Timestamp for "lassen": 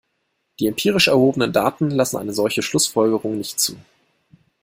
1.91-2.17